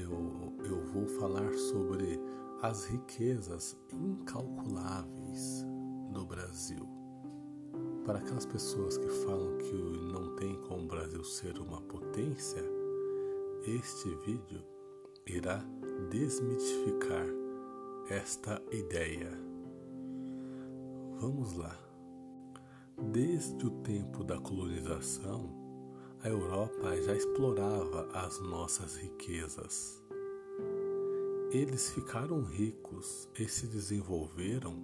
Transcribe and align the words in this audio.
eu, 0.00 0.52
eu 0.64 0.84
vou 0.86 1.06
falar 1.06 1.52
sobre 1.52 2.20
as 2.62 2.86
riquezas 2.86 3.76
incalculáveis 3.92 5.64
do 6.12 6.24
Brasil. 6.26 6.88
Para 8.04 8.18
aquelas 8.18 8.46
pessoas 8.46 8.96
que 8.96 9.08
falam 9.24 9.56
que 9.58 9.74
não 10.12 10.34
tem 10.36 10.54
como 10.62 10.84
o 10.84 10.88
Brasil 10.88 11.22
ser 11.24 11.58
uma 11.58 11.80
potência, 11.82 12.62
este 13.66 14.14
vídeo 14.26 14.62
irá 15.26 15.62
desmitificar 16.10 17.26
esta 18.08 18.60
ideia. 18.72 19.30
Vamos 21.20 21.54
lá. 21.54 21.78
Desde 23.12 23.66
o 23.66 23.70
tempo 23.82 24.24
da 24.24 24.38
colonização, 24.38 25.59
a 26.22 26.28
Europa 26.28 27.00
já 27.00 27.14
explorava 27.14 28.06
as 28.12 28.38
nossas 28.40 28.96
riquezas. 28.96 30.02
Eles 31.50 31.90
ficaram 31.90 32.42
ricos 32.42 33.26
e 33.38 33.48
se 33.48 33.66
desenvolveram 33.66 34.76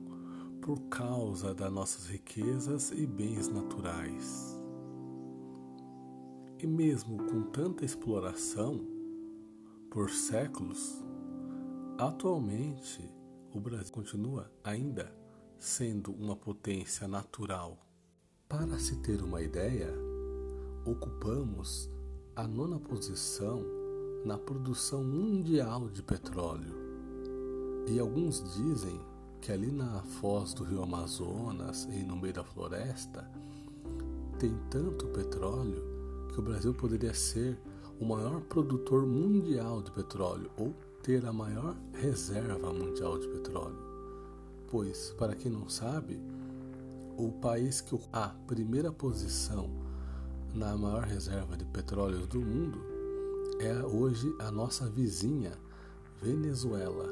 por 0.62 0.80
causa 0.88 1.54
das 1.54 1.70
nossas 1.70 2.06
riquezas 2.06 2.90
e 2.90 3.06
bens 3.06 3.48
naturais. 3.48 4.58
E 6.58 6.66
mesmo 6.66 7.18
com 7.26 7.42
tanta 7.42 7.84
exploração 7.84 8.80
por 9.90 10.10
séculos, 10.10 11.04
atualmente 11.98 13.06
o 13.52 13.60
Brasil 13.60 13.92
continua 13.92 14.50
ainda 14.64 15.14
sendo 15.58 16.12
uma 16.12 16.34
potência 16.34 17.06
natural. 17.06 17.78
Para 18.48 18.78
se 18.78 18.96
ter 19.02 19.22
uma 19.22 19.42
ideia, 19.42 19.92
ocupamos 20.86 21.90
a 22.36 22.46
nona 22.46 22.78
posição 22.78 23.60
na 24.24 24.38
produção 24.38 25.02
mundial 25.02 25.88
de 25.88 26.00
petróleo. 26.00 26.74
E 27.88 27.98
alguns 27.98 28.42
dizem 28.54 29.00
que 29.40 29.50
ali 29.50 29.70
na 29.70 30.02
foz 30.02 30.54
do 30.54 30.62
rio 30.62 30.82
Amazonas 30.82 31.88
e 31.90 32.04
no 32.04 32.16
meio 32.16 32.34
da 32.34 32.44
floresta 32.44 33.28
tem 34.38 34.56
tanto 34.70 35.08
petróleo 35.08 35.82
que 36.32 36.38
o 36.38 36.42
Brasil 36.42 36.72
poderia 36.72 37.14
ser 37.14 37.58
o 38.00 38.04
maior 38.04 38.40
produtor 38.42 39.04
mundial 39.06 39.82
de 39.82 39.90
petróleo 39.90 40.50
ou 40.56 40.72
ter 41.02 41.24
a 41.26 41.32
maior 41.32 41.76
reserva 41.94 42.72
mundial 42.72 43.18
de 43.18 43.26
petróleo. 43.28 43.78
Pois, 44.68 45.14
para 45.18 45.34
quem 45.34 45.50
não 45.50 45.68
sabe, 45.68 46.20
o 47.16 47.32
país 47.32 47.80
que 47.80 47.98
a 48.12 48.28
primeira 48.46 48.92
posição 48.92 49.85
na 50.56 50.74
maior 50.74 51.04
reserva 51.04 51.54
de 51.54 51.66
petróleo 51.66 52.26
do 52.26 52.40
mundo 52.40 52.80
é 53.60 53.74
hoje 53.84 54.34
a 54.38 54.50
nossa 54.50 54.88
vizinha, 54.88 55.52
Venezuela. 56.22 57.06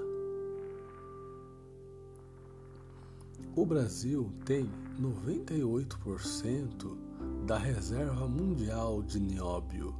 O 3.55 3.67
Brasil 3.67 4.33
tem 4.47 4.71
98% 4.99 6.97
da 7.47 7.59
reserva 7.59 8.27
mundial 8.27 9.03
de 9.03 9.21
nióbio, 9.21 9.95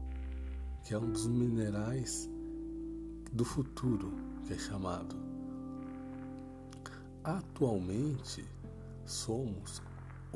que 0.83 0.95
é 0.95 0.99
um 0.99 1.11
dos 1.11 1.27
minerais 1.27 2.31
do 3.31 3.45
futuro, 3.45 4.11
que 4.47 4.55
é 4.55 4.59
chamado. 4.59 5.17
Atualmente, 7.23 8.43
somos 9.05 9.83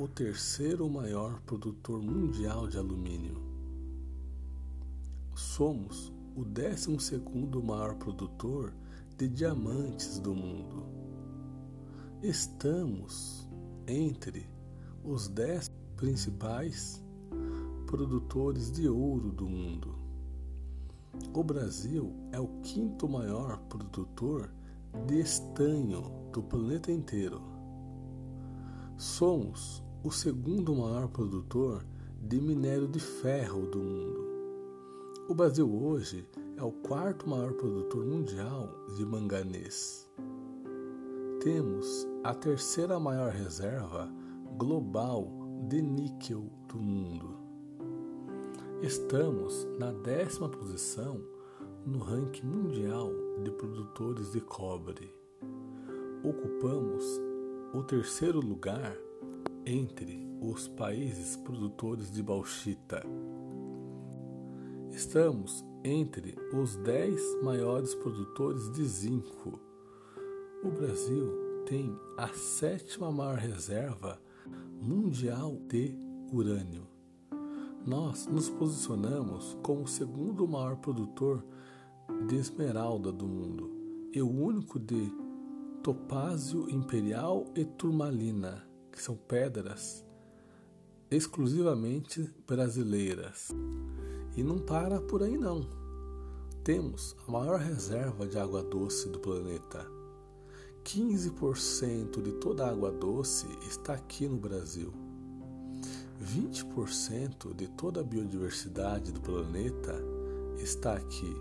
o 0.00 0.06
terceiro 0.06 0.88
maior 0.88 1.40
produtor 1.40 2.00
mundial 2.00 2.68
de 2.68 2.78
alumínio. 2.78 3.42
Somos 5.34 6.12
o 6.36 6.44
décimo 6.44 7.00
segundo 7.00 7.60
maior 7.60 7.96
produtor 7.96 8.72
de 9.16 9.28
diamantes 9.28 10.20
do 10.20 10.32
mundo. 10.32 10.86
Estamos 12.22 13.48
entre 13.88 14.48
os 15.02 15.26
dez 15.26 15.68
principais 15.96 17.02
produtores 17.84 18.70
de 18.70 18.88
ouro 18.88 19.32
do 19.32 19.48
mundo. 19.48 19.98
O 21.34 21.42
Brasil 21.42 22.14
é 22.30 22.38
o 22.38 22.46
quinto 22.62 23.08
maior 23.08 23.58
produtor 23.62 24.48
de 25.08 25.18
estanho 25.18 26.30
do 26.32 26.40
planeta 26.40 26.92
inteiro. 26.92 27.42
Somos 28.96 29.82
o 30.02 30.12
segundo 30.12 30.76
maior 30.76 31.08
produtor 31.08 31.84
de 32.22 32.40
minério 32.40 32.86
de 32.86 33.00
ferro 33.00 33.66
do 33.66 33.78
mundo. 33.78 34.28
O 35.28 35.34
Brasil 35.34 35.68
hoje 35.68 36.24
é 36.56 36.62
o 36.62 36.70
quarto 36.70 37.28
maior 37.28 37.52
produtor 37.54 38.06
mundial 38.06 38.72
de 38.96 39.04
manganês. 39.04 40.08
Temos 41.40 42.06
a 42.22 42.32
terceira 42.32 42.98
maior 43.00 43.32
reserva 43.32 44.08
global 44.56 45.32
de 45.68 45.82
níquel 45.82 46.48
do 46.68 46.78
mundo. 46.78 47.36
Estamos 48.80 49.66
na 49.80 49.90
décima 49.90 50.48
posição 50.48 51.20
no 51.84 51.98
ranking 51.98 52.46
mundial 52.46 53.10
de 53.42 53.50
produtores 53.50 54.30
de 54.30 54.40
cobre. 54.40 55.12
Ocupamos 56.22 57.04
o 57.74 57.82
terceiro 57.82 58.40
lugar 58.40 58.96
entre 59.68 60.26
os 60.40 60.66
países 60.66 61.36
produtores 61.36 62.10
de 62.10 62.22
bauxita. 62.22 63.04
Estamos 64.90 65.62
entre 65.84 66.34
os 66.54 66.76
10 66.76 67.42
maiores 67.42 67.94
produtores 67.96 68.72
de 68.72 68.84
zinco. 68.84 69.60
O 70.64 70.70
Brasil 70.70 71.64
tem 71.66 71.94
a 72.16 72.28
sétima 72.28 73.12
maior 73.12 73.36
reserva 73.36 74.18
mundial 74.80 75.60
de 75.68 75.94
urânio. 76.32 76.86
Nós 77.86 78.26
nos 78.26 78.48
posicionamos 78.48 79.56
como 79.62 79.82
o 79.82 79.88
segundo 79.88 80.48
maior 80.48 80.76
produtor 80.76 81.44
de 82.26 82.36
esmeralda 82.36 83.12
do 83.12 83.28
mundo 83.28 83.70
e 84.14 84.22
o 84.22 84.30
único 84.30 84.78
de 84.78 85.12
topázio 85.82 86.70
imperial 86.70 87.44
e 87.54 87.66
turmalina 87.66 88.67
que 88.98 89.04
são 89.04 89.14
pedras 89.14 90.04
exclusivamente 91.08 92.34
brasileiras. 92.44 93.48
E 94.36 94.42
não 94.42 94.58
para 94.58 95.00
por 95.00 95.22
aí 95.22 95.38
não. 95.38 95.64
Temos 96.64 97.14
a 97.26 97.30
maior 97.30 97.60
reserva 97.60 98.26
de 98.26 98.36
água 98.36 98.60
doce 98.60 99.08
do 99.08 99.20
planeta. 99.20 99.86
15% 100.84 102.20
de 102.20 102.32
toda 102.32 102.66
a 102.66 102.70
água 102.70 102.90
doce 102.90 103.46
está 103.68 103.94
aqui 103.94 104.26
no 104.26 104.36
Brasil. 104.36 104.92
20% 106.20 107.54
de 107.54 107.68
toda 107.68 108.00
a 108.00 108.04
biodiversidade 108.04 109.12
do 109.12 109.20
planeta 109.20 109.94
está 110.56 110.94
aqui. 110.94 111.36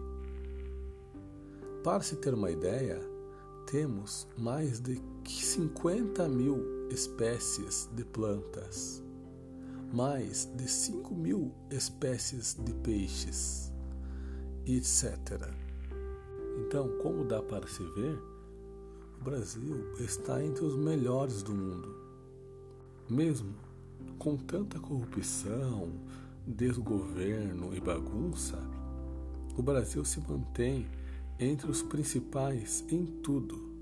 Para 1.84 2.03
se 2.03 2.18
ter 2.18 2.35
uma 2.35 2.51
ideia, 2.51 3.01
temos 3.66 4.28
mais 4.38 4.79
de 4.79 5.01
50 5.25 6.29
mil 6.29 6.76
espécies 6.89 7.89
de 7.93 8.03
plantas, 8.05 9.03
mais 9.93 10.45
de 10.55 10.69
5 10.69 11.13
mil 11.15 11.53
espécies 11.69 12.55
de 12.59 12.73
peixes, 12.75 13.71
etc. 14.65 15.51
Então, 16.59 16.97
como 17.01 17.23
dá 17.23 17.41
para 17.41 17.67
se 17.67 17.83
ver, 17.83 18.19
o 19.19 19.23
Brasil 19.23 19.93
está 19.99 20.43
entre 20.43 20.65
os 20.65 20.75
melhores 20.75 21.43
do 21.43 21.53
mundo. 21.53 21.95
Mesmo 23.09 23.55
com 24.17 24.35
tanta 24.35 24.79
corrupção, 24.79 25.91
desgoverno 26.45 27.75
e 27.75 27.79
bagunça, 27.79 28.57
o 29.57 29.62
Brasil 29.62 30.03
se 30.03 30.19
mantém 30.19 30.88
entre 31.39 31.69
os 31.69 31.81
principais 31.81 32.83
em 32.89 33.06
tudo 33.06 33.76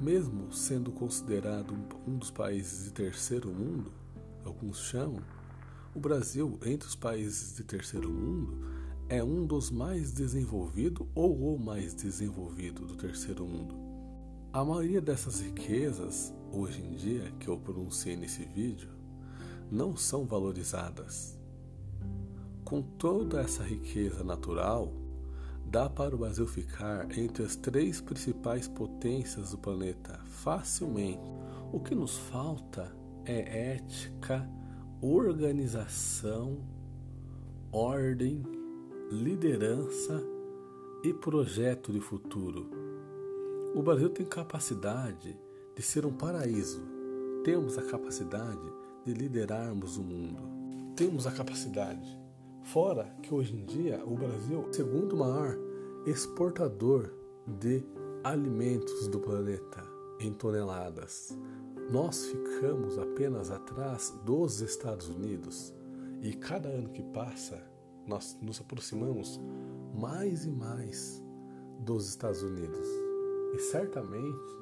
mesmo 0.00 0.52
sendo 0.52 0.92
considerado 0.92 1.74
um 2.06 2.16
dos 2.16 2.30
países 2.30 2.84
de 2.84 2.92
terceiro 2.92 3.50
mundo, 3.50 3.92
alguns 4.44 4.78
chamam, 4.78 5.22
o 5.94 6.00
Brasil, 6.00 6.58
entre 6.64 6.86
os 6.86 6.94
países 6.94 7.56
de 7.56 7.64
terceiro 7.64 8.08
mundo, 8.08 8.58
é 9.08 9.24
um 9.24 9.44
dos 9.44 9.70
mais 9.70 10.12
desenvolvidos 10.12 11.06
ou 11.14 11.54
o 11.54 11.58
mais 11.58 11.94
desenvolvido 11.94 12.86
do 12.86 12.94
terceiro 12.94 13.44
mundo. 13.44 13.74
A 14.52 14.64
maioria 14.64 15.00
dessas 15.00 15.40
riquezas, 15.40 16.32
hoje 16.52 16.80
em 16.80 16.94
dia, 16.94 17.32
que 17.40 17.48
eu 17.48 17.58
pronunciei 17.58 18.16
nesse 18.16 18.44
vídeo, 18.44 18.90
não 19.70 19.96
são 19.96 20.24
valorizadas. 20.24 21.38
Com 22.64 22.82
toda 22.82 23.40
essa 23.40 23.62
riqueza 23.62 24.22
natural, 24.22 24.92
dá 25.70 25.88
para 25.88 26.14
o 26.14 26.18
Brasil 26.18 26.46
ficar 26.46 27.06
entre 27.16 27.44
as 27.44 27.54
três 27.54 28.00
principais 28.00 28.66
potências 28.66 29.50
do 29.50 29.58
planeta 29.58 30.18
facilmente. 30.24 31.30
O 31.70 31.78
que 31.78 31.94
nos 31.94 32.16
falta 32.16 32.90
é 33.26 33.74
ética, 33.74 34.48
organização, 35.02 36.56
ordem, 37.70 38.42
liderança 39.12 40.24
e 41.04 41.12
projeto 41.12 41.92
de 41.92 42.00
futuro. 42.00 42.70
O 43.74 43.82
Brasil 43.82 44.08
tem 44.08 44.24
capacidade 44.24 45.38
de 45.76 45.82
ser 45.82 46.06
um 46.06 46.12
paraíso. 46.12 46.82
Temos 47.44 47.76
a 47.76 47.82
capacidade 47.82 48.72
de 49.04 49.12
liderarmos 49.12 49.98
o 49.98 50.02
mundo. 50.02 50.40
Temos 50.96 51.26
a 51.26 51.30
capacidade. 51.30 52.27
Fora 52.62 53.04
que 53.22 53.32
hoje 53.32 53.56
em 53.56 53.64
dia 53.64 54.02
o 54.04 54.14
Brasil 54.14 54.62
é 54.62 54.68
o 54.68 54.72
segundo 54.72 55.16
maior 55.16 55.56
exportador 56.06 57.10
de 57.46 57.82
alimentos 58.22 59.08
do 59.08 59.18
planeta 59.18 59.82
em 60.20 60.32
toneladas. 60.32 61.36
Nós 61.90 62.26
ficamos 62.26 62.98
apenas 62.98 63.50
atrás 63.50 64.10
dos 64.24 64.60
Estados 64.60 65.08
Unidos 65.08 65.74
e 66.20 66.32
cada 66.34 66.68
ano 66.68 66.90
que 66.90 67.02
passa 67.02 67.62
nós 68.06 68.38
nos 68.40 68.60
aproximamos 68.60 69.40
mais 69.94 70.44
e 70.44 70.50
mais 70.50 71.22
dos 71.80 72.08
Estados 72.08 72.42
Unidos. 72.42 72.88
E 73.54 73.58
certamente 73.58 74.56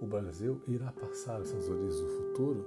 o 0.00 0.06
Brasil 0.06 0.62
irá 0.66 0.92
passar 0.92 1.40
essas 1.40 1.68
origens 1.68 2.00
no 2.00 2.08
futuro, 2.08 2.66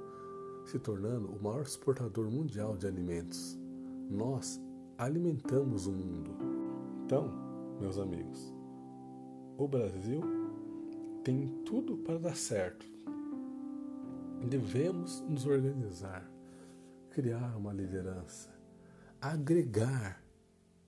se 0.65 0.79
tornando 0.79 1.27
o 1.29 1.41
maior 1.41 1.63
exportador 1.63 2.29
mundial 2.29 2.77
de 2.77 2.87
alimentos. 2.87 3.57
Nós 4.09 4.61
alimentamos 5.03 5.85
o 5.85 5.91
mundo. 5.91 6.31
Então, 7.05 7.29
meus 7.79 7.97
amigos, 7.97 8.53
o 9.57 9.67
Brasil 9.67 10.21
tem 11.23 11.47
tudo 11.65 11.97
para 11.97 12.17
dar 12.17 12.35
certo. 12.35 12.85
Devemos 14.49 15.21
nos 15.27 15.45
organizar, 15.45 16.29
criar 17.09 17.57
uma 17.57 17.73
liderança, 17.73 18.49
agregar 19.21 20.23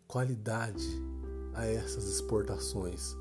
qualidade 0.07 0.87
a 1.53 1.65
essas 1.65 2.07
exportações. 2.07 3.15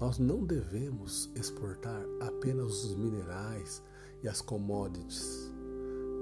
Nós 0.00 0.18
não 0.18 0.44
devemos 0.44 1.30
exportar 1.34 2.02
apenas 2.20 2.84
os 2.84 2.96
minerais 2.96 3.82
e 4.22 4.28
as 4.28 4.40
commodities. 4.40 5.52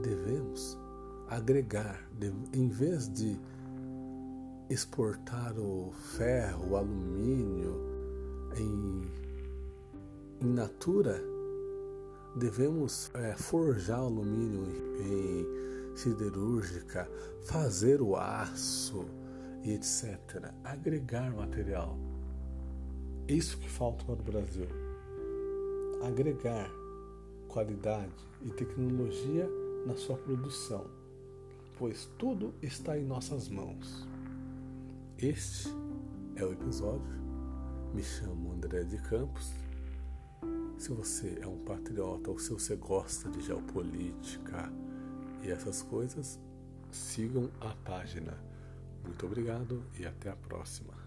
Devemos 0.03 0.77
agregar, 1.29 2.11
em 2.53 2.69
vez 2.69 3.09
de 3.09 3.39
exportar 4.71 5.59
o 5.59 5.93
ferro, 6.17 6.71
o 6.71 6.77
alumínio 6.77 7.75
em, 8.57 9.11
em 10.41 10.53
natura, 10.53 11.23
devemos 12.37 13.11
é, 13.15 13.35
forjar 13.35 14.01
alumínio 14.01 14.65
em, 15.01 15.97
siderúrgica, 15.97 17.11
fazer 17.45 18.01
o 18.01 18.17
aço 18.17 19.05
e 19.65 19.73
etc. 19.73 20.53
Agregar 20.63 21.35
material. 21.35 21.99
Isso 23.27 23.59
que 23.59 23.69
falta 23.69 24.05
para 24.05 24.15
o 24.15 24.23
Brasil. 24.23 24.69
Agregar 26.03 26.71
qualidade 27.49 28.13
e 28.43 28.51
tecnologia 28.51 29.49
na 29.87 29.97
sua 29.97 30.17
produção, 30.17 30.87
pois 31.79 32.09
tudo 32.19 32.55
está 32.63 32.99
em 32.99 33.05
nossas 33.05 33.49
mãos. 33.49 34.07
Este 35.19 35.69
é 36.37 36.45
o 36.45 36.53
episódio. 36.53 37.19
Me 37.93 38.05
chamo 38.05 38.53
André 38.53 38.85
de 38.85 38.99
Campos. 38.99 39.53
Se 40.79 40.93
você 40.93 41.41
é 41.43 41.47
um 41.47 41.59
patriota 41.65 42.31
ou 42.31 42.39
se 42.39 42.51
você 42.53 42.77
gosta 42.77 43.29
de 43.29 43.41
geopolítica 43.41 44.73
e 45.43 45.51
essas 45.51 45.83
coisas, 45.83 46.39
sigam 46.93 47.51
a 47.61 47.75
página 47.85 48.39
muito 49.05 49.27
obrigado 49.27 49.83
e 49.99 50.07
até 50.07 50.31
a 50.31 50.37
próxima. 50.37 50.98